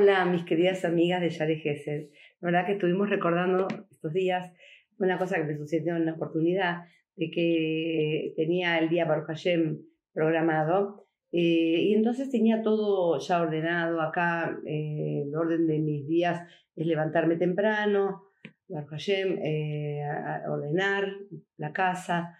[0.00, 2.10] Hola, mis queridas amigas de Yare Gesed.
[2.40, 4.52] La verdad que estuvimos recordando estos días
[5.00, 6.84] una cosa que me sucedió en una oportunidad,
[7.16, 9.80] de que tenía el día Baruch Hashem
[10.12, 14.00] programado, eh, y entonces tenía todo ya ordenado.
[14.00, 18.22] Acá eh, el orden de mis días es levantarme temprano,
[18.68, 20.00] Baruch Hashem, eh,
[20.48, 21.08] ordenar
[21.56, 22.38] la casa,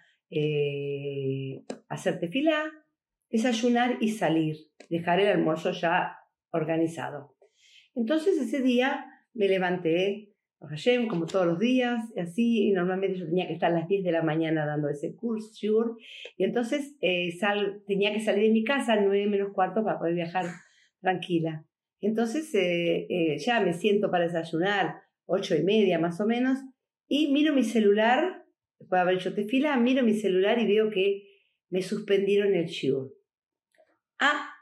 [1.89, 2.71] hacer tefilá,
[3.29, 4.55] desayunar y salir,
[4.89, 6.19] dejar el almuerzo ya
[6.51, 7.35] organizado.
[7.99, 10.31] Entonces ese día me levanté,
[11.09, 14.13] como todos los días, así, y normalmente yo tenía que estar a las 10 de
[14.13, 15.97] la mañana dando ese curso,
[16.37, 17.37] y entonces eh,
[17.87, 20.45] tenía que salir de mi casa a 9 menos cuarto para poder viajar
[21.01, 21.65] tranquila.
[21.99, 26.57] Entonces eh, eh, ya me siento para desayunar, 8 y media más o menos,
[27.09, 28.45] y miro mi celular,
[28.79, 31.27] después de haber hecho tefila, miro mi celular y veo que
[31.69, 33.13] me suspendieron el shiur.
[34.19, 34.53] Ah,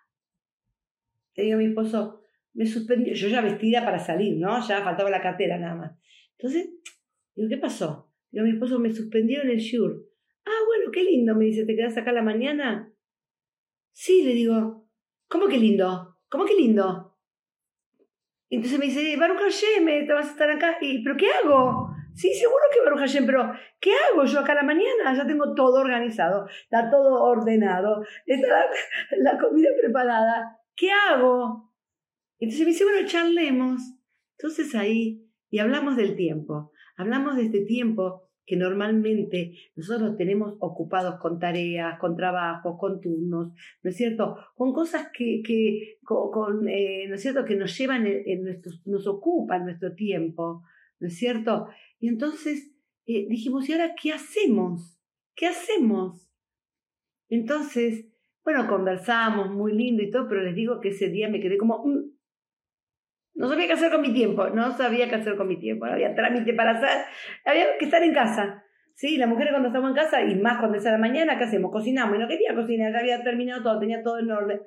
[1.36, 2.23] le digo a mi esposo,
[2.58, 4.67] me suspendió, yo ya vestida para salir, ¿no?
[4.67, 5.91] Ya faltaba la cartera nada más.
[6.31, 6.67] Entonces,
[7.36, 8.11] digo, ¿qué pasó?
[8.31, 10.03] Digo, mi esposo, me suspendieron el SHUR.
[10.44, 12.91] Ah, bueno, qué lindo, me dice, ¿te quedas acá la mañana?
[13.91, 14.89] Sí, le digo,
[15.28, 16.17] ¿cómo que lindo?
[16.30, 17.16] ¿Cómo que lindo?
[18.50, 20.78] Entonces me dice, Baruch Hashem, te vas a estar acá.
[20.81, 21.91] Y, ¿Pero qué hago?
[22.16, 25.16] Sí, seguro que Baruch pero ¿qué hago yo acá la mañana?
[25.16, 28.66] Ya tengo todo organizado, está todo ordenado, está
[29.19, 30.58] la comida preparada.
[30.78, 31.67] ¿qué hago?
[32.40, 33.82] Entonces me dice, bueno, charlemos.
[34.38, 41.20] Entonces ahí, y hablamos del tiempo, hablamos de este tiempo que normalmente nosotros tenemos ocupados
[41.20, 43.52] con tareas, con trabajos, con turnos,
[43.84, 44.38] ¿no es cierto?
[44.56, 47.44] Con cosas que, que con, eh, ¿no es cierto?
[47.44, 50.64] Que nos llevan, en, nuestro, nos ocupan nuestro tiempo,
[51.00, 51.68] ¿no es cierto?
[52.00, 52.72] Y entonces
[53.06, 54.98] eh, dijimos, ¿y ahora qué hacemos?
[55.36, 56.32] ¿Qué hacemos?
[57.28, 58.08] Entonces,
[58.46, 61.86] bueno, conversamos muy lindo y todo, pero les digo que ese día me quedé como...
[61.86, 62.18] Mm,
[63.38, 66.16] no sabía qué hacer con mi tiempo, no sabía qué hacer con mi tiempo, había
[66.16, 67.06] trámite para hacer,
[67.46, 68.64] había que estar en casa.
[68.96, 71.44] Sí, las mujeres cuando estamos en casa, y más cuando es a la mañana, ¿qué
[71.44, 71.72] hacemos?
[71.72, 74.62] Cocinamos, y no quería cocinar, ya había terminado todo, tenía todo en orden.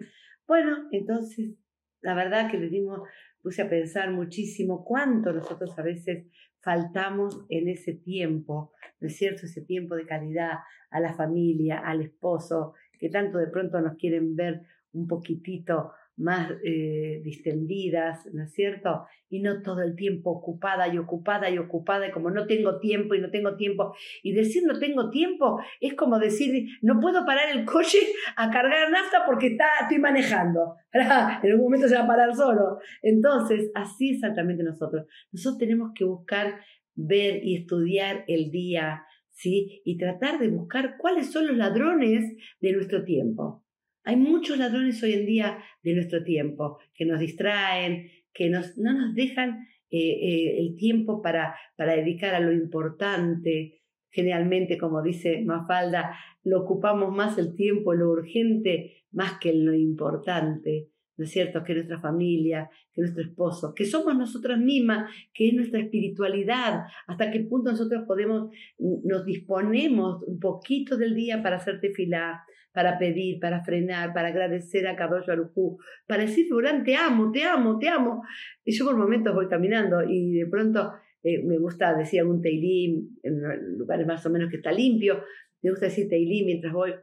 [0.47, 1.57] Bueno, entonces,
[2.01, 3.01] la verdad que le dimos,
[3.43, 6.29] puse a pensar muchísimo cuánto nosotros a veces
[6.61, 9.47] faltamos en ese tiempo, ¿no es cierto?
[9.47, 10.59] Ese tiempo de calidad
[10.91, 14.61] a la familia, al esposo, que tanto de pronto nos quieren ver
[14.93, 19.07] un poquitito más eh, distendidas, ¿no es cierto?
[19.31, 23.15] Y no todo el tiempo ocupada y ocupada y ocupada, y como no tengo tiempo
[23.15, 23.95] y no tengo tiempo.
[24.23, 27.99] Y decir no tengo tiempo es como decir, no puedo parar el coche
[28.37, 30.77] a cargar nafta porque está, estoy manejando.
[30.93, 32.79] en un momento se va a parar solo.
[33.03, 35.07] Entonces, así exactamente nosotros.
[35.33, 36.61] Nosotros tenemos que buscar
[36.95, 39.81] ver y estudiar el día, ¿sí?
[39.85, 43.65] Y tratar de buscar cuáles son los ladrones de nuestro tiempo.
[44.05, 48.93] Hay muchos ladrones hoy en día de nuestro tiempo que nos distraen, que nos, no
[48.93, 53.83] nos dejan eh, eh, el tiempo para, para dedicar a lo importante.
[54.11, 60.89] Generalmente, como dice Mafalda, lo ocupamos más el tiempo, lo urgente, más que lo importante.
[61.21, 61.63] ¿No es cierto?
[61.63, 67.31] Que nuestra familia, que nuestro esposo, que somos nosotras mismas, que es nuestra espiritualidad, hasta
[67.31, 72.43] qué punto nosotros podemos, nos disponemos un poquito del día para hacer tefilá,
[72.73, 75.77] para pedir, para frenar, para agradecer a Kadosh Barujú,
[76.07, 78.23] para decir, Durán, te amo, te amo, te amo.
[78.65, 83.11] Y yo por momentos voy caminando y de pronto eh, me gusta decir algún teilim
[83.23, 85.23] en lugares más o menos que está limpio,
[85.61, 86.95] me gusta decir teilim mientras voy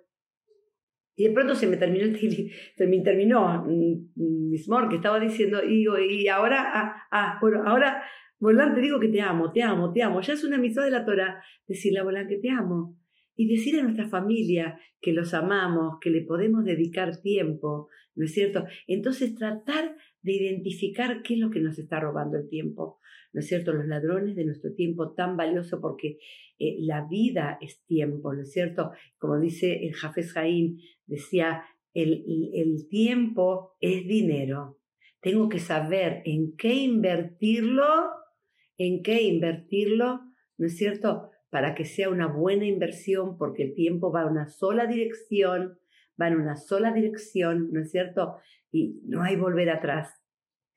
[1.20, 5.64] y de pronto se me terminó el se me terminó mm, Smor que estaba diciendo,
[5.68, 8.04] y y ahora, ah, ah bueno, ahora,
[8.40, 10.22] Volán, te digo que te amo, te amo, te amo.
[10.22, 12.96] Ya es una misión de la Torah decirle a Volán que te amo.
[13.36, 18.34] Y decir a nuestra familia que los amamos, que le podemos dedicar tiempo, ¿no es
[18.34, 18.66] cierto?
[18.88, 19.96] Entonces tratar
[20.28, 23.00] de identificar qué es lo que nos está robando el tiempo,
[23.32, 23.72] ¿no es cierto?
[23.72, 26.20] Los ladrones de nuestro tiempo tan valioso porque
[26.60, 28.92] eh, la vida es tiempo, ¿no es cierto?
[29.18, 34.78] Como dice el Jafes Jaim, decía, el, el tiempo es dinero.
[35.22, 37.88] Tengo que saber en qué invertirlo,
[38.78, 40.20] en qué invertirlo,
[40.58, 41.30] ¿no es cierto?
[41.50, 45.80] Para que sea una buena inversión, porque el tiempo va en una sola dirección,
[46.20, 48.38] va en una sola dirección, ¿no es cierto?
[48.72, 50.22] Y no hay volver atrás.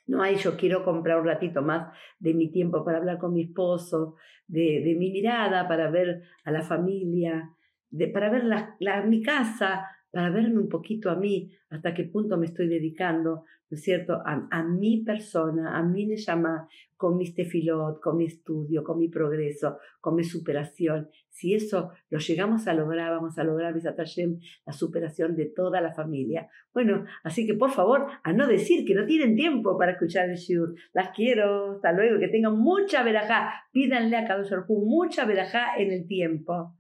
[0.07, 3.43] No hay, yo quiero comprar un ratito más de mi tiempo para hablar con mi
[3.43, 4.17] esposo,
[4.49, 7.51] de, mi mirada, para ver a la familia,
[7.91, 12.37] de, para ver la, mi casa, para verme un poquito a mí, hasta qué punto
[12.37, 16.67] me estoy dedicando, ¿no es cierto?, a, mi persona, a mi llama
[16.97, 21.09] con mi tefilot, con mi estudio, con mi progreso, con mi superación.
[21.29, 26.49] Si eso lo llegamos a lograr, vamos a lograr, la superación de toda la familia.
[26.75, 30.37] Bueno, así que por favor, a no decir que no tienen tiempo para escuchar el
[30.37, 30.75] shiur.
[30.93, 33.53] Las quiero, hasta luego, que tengan mucha verajá.
[33.73, 36.75] Pídanle a cada mucha verajá en el tiempo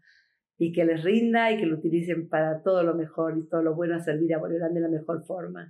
[0.61, 3.75] y que les rinda y que lo utilicen para todo lo mejor y todo lo
[3.75, 5.67] bueno a servir a Boliván de la mejor forma.